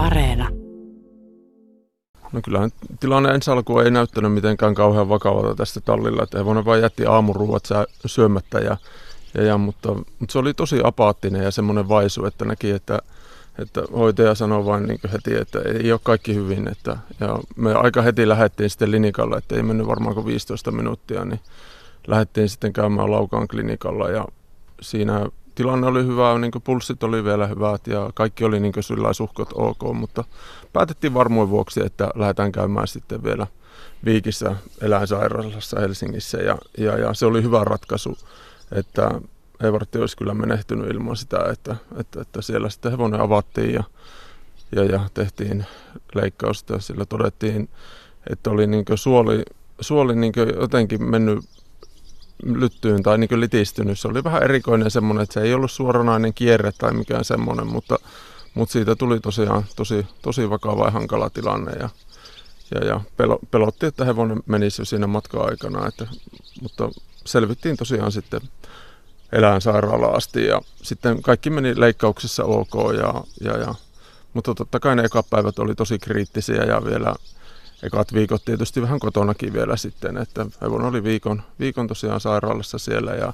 [0.00, 0.48] Areena.
[2.32, 6.82] No kyllähän tilanne ensi alkuun ei näyttänyt mitenkään kauhean vakavalta tästä tallilla, että hevonen vain
[6.82, 7.68] jätti aamuruuat
[8.06, 8.76] syömättä, ja,
[9.34, 12.98] ja, ja, mutta, mutta, se oli tosi apaattinen ja semmoinen vaisu, että näki, että,
[13.58, 16.68] että hoitaja sanoi vain niin heti, että ei ole kaikki hyvin.
[16.68, 21.24] Että, ja me aika heti lähdettiin sitten klinikalla, että ei mennyt varmaan kuin 15 minuuttia,
[21.24, 21.40] niin
[22.06, 24.24] lähdettiin sitten käymään Laukaan klinikalla ja
[24.80, 29.48] siinä tilanne oli hyvä, niin pulssit oli vielä hyvät ja kaikki oli niin sillä suhkot
[29.54, 30.24] ok, mutta
[30.72, 33.46] päätettiin varmuuden vuoksi, että lähdetään käymään sitten vielä
[34.04, 38.18] Viikissä eläinsairaalassa Helsingissä ja, ja, ja se oli hyvä ratkaisu,
[38.72, 39.10] että
[39.62, 43.84] Evartti olisi kyllä menehtynyt ilman sitä, että, että, että siellä sitten hevonen avattiin ja,
[44.76, 45.66] ja, ja tehtiin
[46.14, 46.80] leikkausta.
[46.80, 47.68] Sillä todettiin,
[48.30, 49.42] että oli niin suoli,
[49.80, 51.38] suoli niin jotenkin mennyt
[52.44, 53.98] lyttyyn tai niin litistynyt.
[53.98, 57.98] Se oli vähän erikoinen semmoinen, että se ei ollut suoranainen kierre tai mikään semmoinen, mutta,
[58.54, 61.88] mutta siitä tuli tosiaan tosi, tosi vakava ja hankala tilanne ja,
[62.74, 66.06] ja, ja pelo, pelotti, että hevonen menisi jo siinä matka-aikana, että,
[66.62, 66.90] mutta
[67.26, 68.40] selvittiin tosiaan sitten
[69.32, 73.74] eläinsairaalaan asti ja sitten kaikki meni leikkauksessa ok ja, ja, ja
[74.34, 77.14] mutta totta kai ne ekapäivät oli tosi kriittisiä ja vielä
[77.82, 83.12] ekat viikot tietysti vähän kotonakin vielä sitten, että hevonen oli viikon, viikon tosiaan sairaalassa siellä
[83.14, 83.32] ja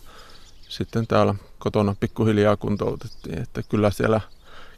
[0.69, 4.21] sitten täällä kotona pikkuhiljaa kuntoutettiin, että kyllä siellä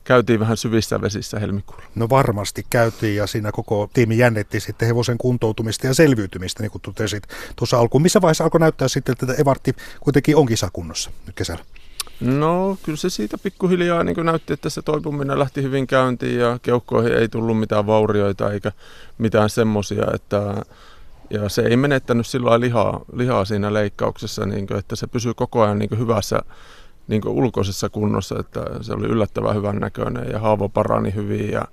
[0.05, 1.85] käytiin vähän syvissä vesissä helmikuulla.
[1.95, 6.83] No varmasti käytiin ja siinä koko tiimi jännitti sitten hevosen kuntoutumista ja selviytymistä, niin kuin
[6.83, 7.23] totesit
[7.57, 8.03] tuossa alkuun.
[8.03, 11.65] Missä vaiheessa alkoi näyttää sitten, että Evartti kuitenkin on kisakunnossa nyt kesällä?
[12.21, 17.13] No kyllä se siitä pikkuhiljaa niin näytti, että se toipuminen lähti hyvin käyntiin ja keuhkoihin
[17.13, 18.73] ei tullut mitään vaurioita eikä
[19.19, 20.55] mitään semmoisia, että
[21.31, 25.63] ja se ei menettänyt sillä lihaa, lihaa siinä leikkauksessa, niin kuin, että se pysyy koko
[25.63, 26.41] ajan niin hyvässä
[27.09, 31.65] niin ulkoisessa kunnossa, että se oli yllättävän hyvän näköinen ja haava parani hyvin ja,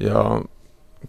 [0.00, 0.40] ja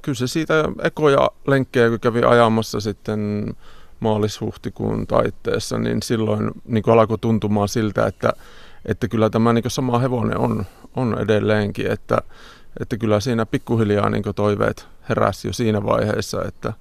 [0.02, 3.54] kyllä se siitä ekoja lenkkejä, kun kävi ajamassa sitten
[4.00, 8.34] maalis-huhtikuun taitteessa, niin silloin niin alkoi tuntumaan siltä, että
[8.86, 10.66] että kyllä tämä niin sama hevonen on,
[10.96, 12.18] on edelleenkin, että,
[12.80, 16.74] että kyllä siinä pikkuhiljaa niin toiveet heräsi jo siinä vaiheessa, että,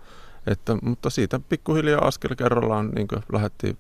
[0.47, 3.79] että, mutta siitä pikkuhiljaa askel kerrallaan niin lähdettiin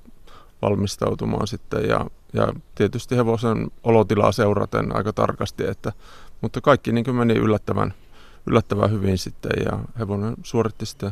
[0.62, 5.92] valmistautumaan sitten ja, ja tietysti hevosen olotilaa seuraten aika tarkasti, että,
[6.40, 7.94] mutta kaikki niin meni yllättävän,
[8.46, 11.10] yllättävän hyvin sitten ja hevonen suoritti sitten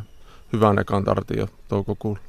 [0.53, 1.05] hyvän ekan
[1.37, 2.21] jo toukokuulla.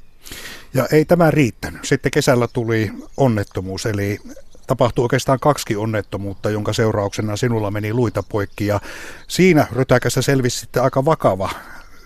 [0.74, 1.84] Ja ei tämä riittänyt.
[1.84, 4.18] Sitten kesällä tuli onnettomuus, eli
[4.66, 8.66] tapahtui oikeastaan kaksi onnettomuutta, jonka seurauksena sinulla meni luita poikki.
[8.66, 8.80] Ja
[9.28, 11.50] siinä rytäkässä selvisi sitten aika vakava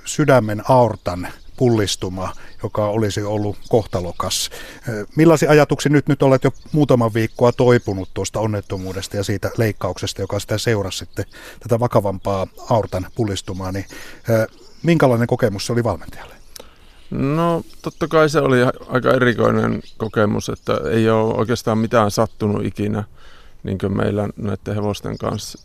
[0.05, 2.33] sydämen aortan pullistuma,
[2.63, 4.51] joka olisi ollut kohtalokas.
[5.17, 10.41] Millaisia ajatuksia nyt, nyt olet jo muutaman viikkoa toipunut tuosta onnettomuudesta ja siitä leikkauksesta, joka
[10.41, 11.25] sitä seurasi sitten
[11.61, 13.85] tätä vakavampaa aortan pullistumaa, niin
[14.83, 16.40] minkälainen kokemus se oli valmentajalle?
[17.11, 18.57] No totta kai se oli
[18.89, 23.05] aika erikoinen kokemus, että ei ole oikeastaan mitään sattunut ikinä
[23.63, 25.59] niin kuin meillä näiden hevosten kanssa.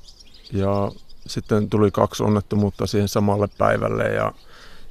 [0.53, 0.91] Ja
[1.28, 4.34] sitten tuli kaksi onnettomuutta siihen samalle päivälle ja,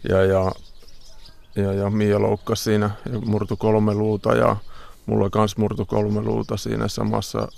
[0.09, 0.53] ja, ja,
[1.57, 4.57] ja, ja Mia loukkasi siinä ja murtu kolme luuta ja
[5.07, 7.49] mulla kans murtu kolme luuta siinä samassa,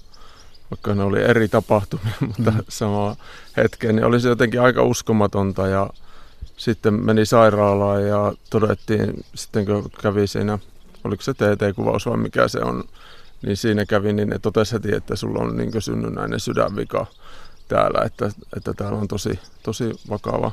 [0.70, 2.62] vaikka ne oli eri tapahtumia, mutta mm.
[2.68, 3.16] sama
[3.56, 5.90] hetken, niin oli se jotenkin aika uskomatonta ja
[6.56, 10.58] sitten meni sairaalaan ja todettiin, sitten kun kävi siinä,
[11.04, 12.84] oliko se TT-kuvaus vai mikä se on,
[13.42, 17.06] niin siinä kävi, niin ne totesi heti, että sulla on niin synnynnäinen sydänvika
[17.68, 20.52] täällä, että, että täällä on tosi, tosi vakava,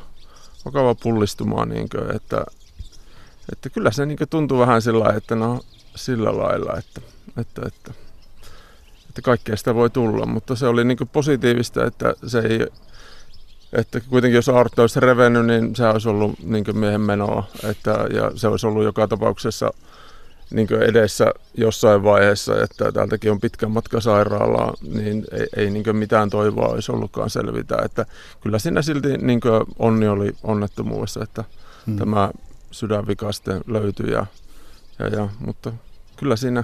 [0.65, 2.45] vakava pullistuma, niin kuin, että,
[3.51, 5.59] että kyllä se niin tuntuu vähän sillä että no
[5.95, 7.01] sillä lailla, että,
[7.37, 7.91] että, että,
[9.09, 12.67] että kaikkea sitä voi tulla, mutta se oli niin positiivista, että se ei
[13.73, 17.44] että kuitenkin jos Arto olisi revennyt, niin se olisi ollut niin miehen menoa.
[17.63, 19.73] Että, ja se olisi ollut joka tapauksessa
[20.51, 26.29] niin edessä jossain vaiheessa, että täältäkin on pitkä matka sairaalaa, niin ei, ei niin mitään
[26.29, 27.78] toivoa olisi ollutkaan selvitä.
[27.85, 28.06] Että
[28.42, 29.42] kyllä siinä silti niin
[29.80, 31.44] onni oli onnettomuudessa, että
[31.86, 31.97] hmm.
[31.97, 32.31] tämä
[32.71, 34.12] sydänvika sitten löytyi.
[34.12, 34.25] Ja,
[35.00, 35.74] ja, ja, mutta
[36.15, 36.63] kyllä siinä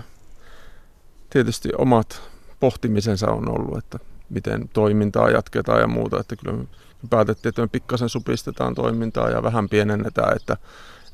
[1.30, 2.22] tietysti omat
[2.60, 4.00] pohtimisensa on ollut, että
[4.30, 6.20] miten toimintaa jatketaan ja muuta.
[6.20, 6.64] Että kyllä
[7.10, 10.58] päätettiin, että me pikkasen supistetaan toimintaa ja vähän pienennetään, että,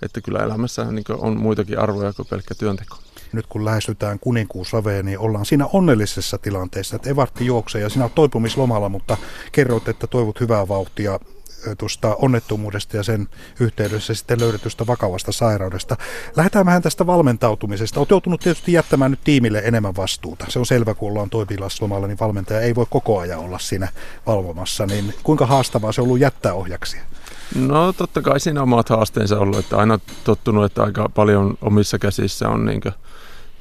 [0.01, 2.97] että kyllä elämässä niin on muitakin arvoja kuin pelkkä työnteko.
[3.33, 8.15] Nyt kun lähestytään kuninkuusaveen, niin ollaan siinä onnellisessa tilanteessa, että Evartti juoksee ja sinä olet
[8.15, 9.17] toipumislomalla, mutta
[9.51, 11.19] kerroit, että toivot hyvää vauhtia
[11.77, 13.27] tuosta onnettomuudesta ja sen
[13.59, 15.97] yhteydessä sitten löydetystä vakavasta sairaudesta.
[16.35, 17.99] Lähdetään vähän tästä valmentautumisesta.
[17.99, 20.45] Olet joutunut tietysti jättämään nyt tiimille enemmän vastuuta.
[20.49, 23.87] Se on selvä, kun ollaan toipilaslomalla, niin valmentaja ei voi koko ajan olla siinä
[24.25, 24.85] valvomassa.
[24.85, 27.01] Niin kuinka haastavaa se on ollut jättää ohjaksia?
[27.55, 32.49] No totta kai siinä omat haasteensa ollut, että aina tottunut, että aika paljon omissa käsissä
[32.49, 32.81] on niin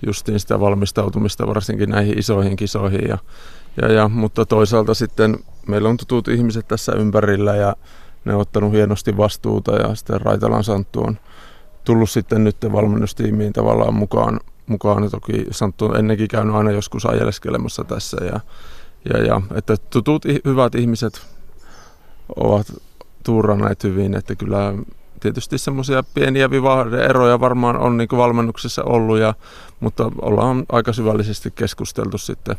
[0.07, 3.09] justiin sitä valmistautumista varsinkin näihin isoihin kisoihin.
[3.09, 3.19] Ja,
[3.83, 7.77] ja, ja, mutta toisaalta sitten meillä on tutut ihmiset tässä ympärillä ja
[8.25, 11.19] ne on ottanut hienosti vastuuta ja sitten Raitalan Santtu on
[11.85, 14.41] tullut sitten nyt valmennustiimiin tavallaan mukaan.
[14.67, 15.11] mukaan.
[15.11, 18.41] Toki Santtu on ennenkin käynyt aina joskus ajeleskelemassa tässä ja,
[19.13, 21.27] ja, ja että tutut hyvät ihmiset
[22.37, 22.67] ovat
[23.25, 24.75] tuuranneet hyvin, että kyllä
[25.21, 26.49] tietysti semmoisia pieniä
[27.09, 29.35] eroja varmaan on niin valmennuksessa ollut, ja,
[29.81, 32.57] mutta ollaan aika syvällisesti keskusteltu sitten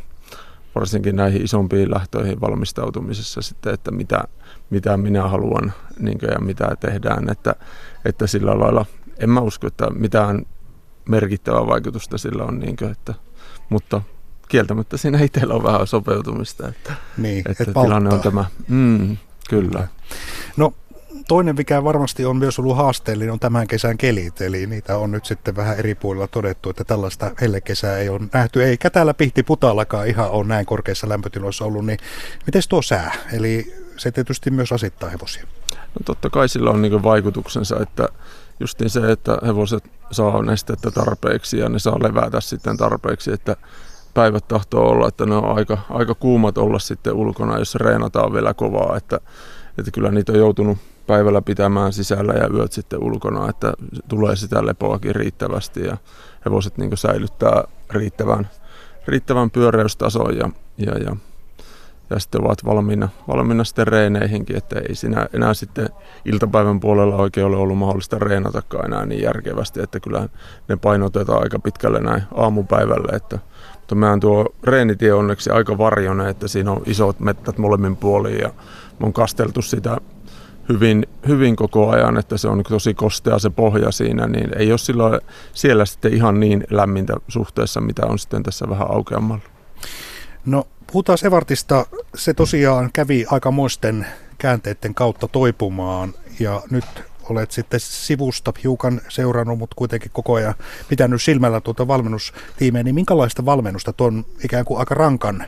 [0.76, 4.24] varsinkin näihin isompiin lähtöihin valmistautumisessa sitten, että mitä,
[4.70, 7.54] mitä minä haluan niin ja mitä tehdään, että,
[8.04, 8.86] että sillä lailla
[9.18, 10.46] en mä usko, että mitään
[11.08, 13.14] merkittävää vaikutusta sillä on, niin kuin, että,
[13.68, 14.02] mutta
[14.48, 18.44] kieltämättä siinä itsellä on vähän sopeutumista, että, niin, että tilanne on tämä.
[18.68, 19.16] Mm,
[19.50, 19.88] kyllä.
[20.56, 20.72] No
[21.28, 24.40] toinen, mikä varmasti on myös ollut haasteellinen, on tämän kesän kelit.
[24.40, 28.64] Eli niitä on nyt sitten vähän eri puolilla todettu, että tällaista hellekesää ei ole nähty.
[28.64, 31.86] Eikä täällä Pihti Putallakaan ihan ole näin korkeissa lämpötiloissa ollut.
[31.86, 31.98] Niin
[32.46, 33.12] miten tuo sää?
[33.32, 35.46] Eli se tietysti myös asittaa hevosia.
[35.72, 38.08] No totta kai sillä on niin vaikutuksensa, että
[38.60, 43.56] justiin se, että hevoset saa nestettä tarpeeksi ja ne saa levätä sitten tarpeeksi, että
[44.14, 48.54] päivät tahtoo olla, että ne on aika, aika kuumat olla sitten ulkona, jos reenataan vielä
[48.54, 49.20] kovaa, että,
[49.78, 53.72] että kyllä niitä on joutunut päivällä pitämään sisällä ja yöt sitten ulkona, että
[54.08, 55.96] tulee sitä lepoakin riittävästi ja
[56.44, 58.50] hevoset niin säilyttää riittävän,
[59.06, 61.16] riittävän pyöreystason ja, ja, ja,
[62.10, 65.88] ja sitten ovat valmiina, valmiina sitten reeneihinkin, että ei siinä enää sitten
[66.24, 70.28] iltapäivän puolella oikein ole ollut mahdollista reenatakaan enää niin järkevästi, että kyllä
[70.68, 73.38] ne painotetaan aika pitkälle näin aamupäivälle, että
[73.90, 78.50] mutta tuo reenitie onneksi aika varjone, että siinä on isot mettät molemmin puoliin ja
[79.00, 80.00] on kasteltu sitä
[80.68, 84.78] hyvin, hyvin koko ajan, että se on tosi kostea se pohja siinä, niin ei ole
[84.78, 85.20] silloin
[85.52, 89.42] siellä sitten ihan niin lämmintä suhteessa, mitä on sitten tässä vähän aukeammalla.
[90.46, 91.86] No puhutaan Sevartista.
[92.14, 94.06] Se tosiaan kävi aikamoisten
[94.38, 96.84] käänteiden kautta toipumaan ja nyt
[97.30, 100.54] olet sitten sivusta hiukan seurannut, mutta kuitenkin koko ajan
[100.88, 105.44] pitänyt silmällä tuota valmennustiimeä, niin minkälaista valmennusta tuon ikään kuin aika rankan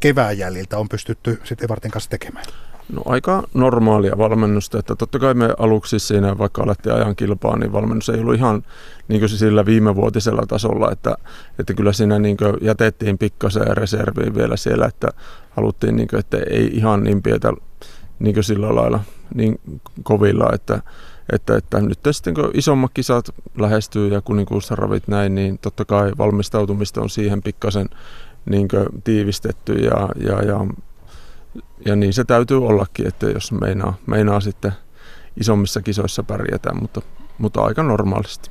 [0.00, 2.46] kevään jäljiltä on pystytty sitten Evartin kanssa tekemään?
[2.92, 7.72] No aika normaalia valmennusta, että totta kai me aluksi siinä, vaikka alettiin ajan kilpaa, niin
[7.72, 8.64] valmennus ei ollut ihan
[9.08, 11.14] niin kuin sillä viimevuotisella tasolla, että,
[11.58, 15.08] että kyllä siinä niin kuin jätettiin pikkasen reserviin vielä siellä, että
[15.50, 17.52] haluttiin, niin kuin, että ei ihan niin pietä
[18.18, 19.00] niin kuin sillä lailla
[19.34, 19.60] niin
[20.02, 20.82] kovilla, että,
[21.32, 27.00] että, että nyt sitten kun isommat kisat lähestyy ja kuninkuussaravit näin, niin totta kai valmistautumista
[27.00, 27.88] on siihen pikkasen
[28.46, 28.68] niin
[29.04, 30.66] tiivistetty ja, ja, ja
[31.86, 34.72] ja niin se täytyy ollakin, että jos meinaa, meinaa sitten
[35.40, 37.02] isommissa kisoissa pärjätä, mutta,
[37.38, 38.50] mutta aika normaalisti.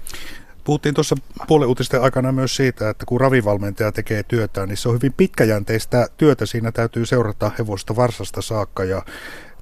[0.63, 1.15] Puhuttiin tuossa
[1.47, 6.07] puolen uutisten aikana myös siitä, että kun ravivalmentaja tekee työtä, niin se on hyvin pitkäjänteistä
[6.17, 6.45] työtä.
[6.45, 9.01] Siinä täytyy seurata hevosta varsasta saakka ja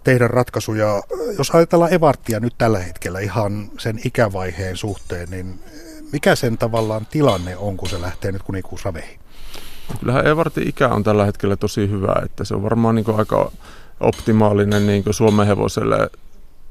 [0.03, 1.03] tehdä ratkaisuja.
[1.37, 5.59] Jos ajatellaan Evarttia nyt tällä hetkellä ihan sen ikävaiheen suhteen, niin
[6.11, 9.19] mikä sen tavallaan tilanne on, kun se lähtee nyt kuninkuusraveihin?
[9.99, 13.51] Kyllähän Evartin ikä on tällä hetkellä tosi hyvä, että se on varmaan niin aika
[13.99, 16.09] optimaalinen niin Suomen hevoselle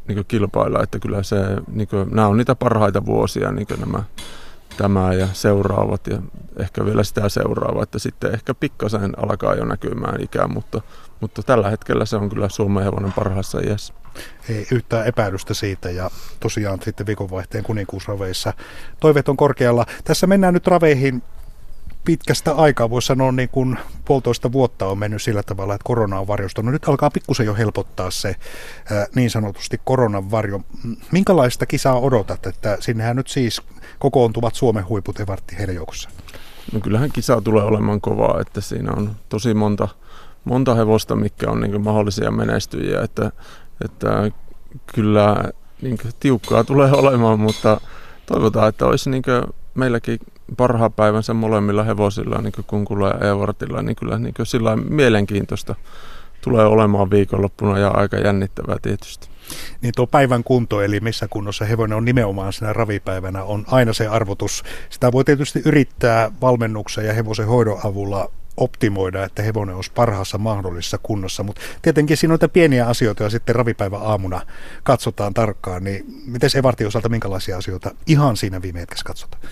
[0.08, 1.36] niin kilpailla, että kyllä se,
[1.72, 4.02] niin kuin, nämä on niitä parhaita vuosia niin nämä
[4.76, 6.18] tämä ja seuraavat ja
[6.56, 10.80] ehkä vielä sitä seuraava, että sitten ehkä pikkasen alkaa jo näkymään ikää, mutta,
[11.20, 13.94] mutta tällä hetkellä se on kyllä Suomen hevonen parhaassa iässä.
[14.48, 18.52] Ei yhtään epäilystä siitä ja tosiaan sitten viikonvaihteen kuninkuusraveissa
[19.00, 19.86] toiveet on korkealla.
[20.04, 21.22] Tässä mennään nyt raveihin
[22.06, 26.26] pitkästä aikaa, voisi sanoa niin kuin puolitoista vuotta on mennyt sillä tavalla, että korona on
[26.26, 26.72] varjostunut.
[26.72, 28.36] Nyt alkaa pikkusen jo helpottaa se
[29.14, 30.60] niin sanotusti koronan varjo.
[31.12, 33.62] Minkälaista kisaa odotat, että sinnehän nyt siis
[33.98, 36.10] kokoontuvat Suomen huiput Evartti heidän joukossa?
[36.72, 39.88] No kyllähän kisa tulee olemaan kovaa, että siinä on tosi monta,
[40.44, 43.32] monta hevosta, mikä on niin mahdollisia menestyjiä, että,
[43.84, 44.30] että
[44.94, 45.36] kyllä
[45.82, 47.80] niin tiukkaa tulee olemaan, mutta
[48.26, 49.22] toivotaan, että olisi niin
[49.76, 50.18] meilläkin
[50.56, 55.74] parhaan päivänsä molemmilla hevosilla, niin kuin Kunkulla ja Evartilla, niin kyllä niin kuin sillä mielenkiintoista
[56.40, 59.28] tulee olemaan viikonloppuna ja aika jännittävää tietysti.
[59.80, 64.06] Niin tuo päivän kunto, eli missä kunnossa hevonen on nimenomaan siinä ravipäivänä, on aina se
[64.06, 64.64] arvotus.
[64.90, 70.98] Sitä voi tietysti yrittää valmennuksen ja hevosen hoidon avulla optimoida, että hevonen olisi parhaassa mahdollisessa
[71.02, 71.42] kunnossa.
[71.42, 74.40] Mutta tietenkin siinä on niitä pieniä asioita ja sitten ravipäivä aamuna
[74.82, 75.84] katsotaan tarkkaan.
[75.84, 79.42] Niin miten Evartin osalta minkälaisia asioita ihan siinä viime hetkessä katsotaan?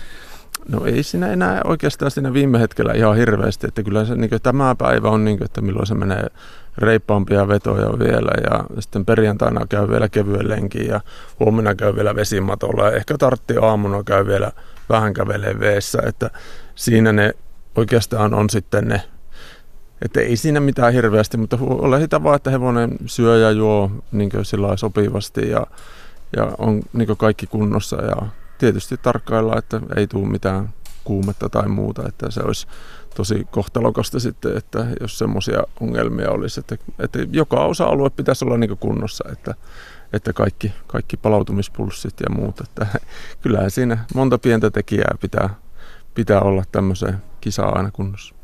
[0.69, 4.75] No ei siinä enää oikeastaan siinä viime hetkellä ihan hirveästi, että kyllä se niin tämä
[4.75, 6.27] päivä on niin kuin, että milloin se menee
[6.77, 11.01] reippaampia vetoja vielä ja sitten perjantaina käy vielä kevyen lenkin ja
[11.39, 14.51] huomenna käy vielä vesimatolla ja ehkä tartti aamuna käy vielä
[14.89, 16.29] vähän kävelee veessä, että
[16.75, 17.33] siinä ne
[17.75, 19.01] oikeastaan on sitten ne,
[20.01, 21.57] että ei siinä mitään hirveästi, mutta
[21.99, 25.67] sitä vaan, että hevonen syö ja juo niin sillä sopivasti ja,
[26.35, 28.01] ja on niin kaikki kunnossa.
[28.01, 28.27] Ja
[28.57, 32.67] tietysti tarkkailla, että ei tule mitään kuumetta tai muuta, että se olisi
[33.15, 38.77] tosi kohtalokasta sitten, että jos semmoisia ongelmia olisi, että, että joka osa-alue pitäisi olla niin
[38.77, 39.55] kunnossa, että,
[40.13, 42.87] että kaikki, kaikki palautumispulssit ja muut, että
[43.41, 45.49] kyllähän siinä monta pientä tekijää pitää,
[46.15, 48.34] pitää olla tämmöiseen kisaan aina kunnossa.